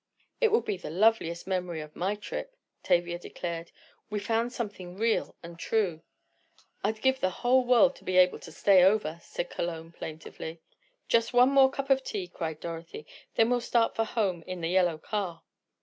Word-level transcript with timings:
"It 0.39 0.51
will 0.51 0.61
be 0.61 0.77
the 0.77 0.89
loveliest 0.89 1.45
memory 1.45 1.79
of 1.79 1.95
my 1.95 2.15
trip," 2.15 2.55
Tavia 2.81 3.19
declared. 3.19 3.71
"We 4.09 4.17
found 4.17 4.51
something 4.51 4.97
real 4.97 5.35
and 5.43 5.59
true!" 5.59 6.01
"I'd 6.83 7.03
give 7.03 7.19
the 7.19 7.29
whole 7.29 7.63
world 7.63 7.95
to 7.97 8.03
be 8.03 8.17
able 8.17 8.39
to 8.39 8.51
stay 8.51 8.83
over," 8.83 9.19
said 9.21 9.51
Cologne, 9.51 9.91
plaintively. 9.91 10.59
"Just 11.07 11.33
one 11.33 11.49
more 11.51 11.69
cup 11.69 11.91
of 11.91 12.03
tea!" 12.03 12.27
cried 12.27 12.59
Dorothy, 12.59 13.05
"then 13.35 13.51
we'll 13.51 13.61
start 13.61 13.95
for 13.95 14.05
home 14.05 14.41
in 14.47 14.61
the 14.61 14.69
yellow 14.69 14.97
car." 14.97 15.43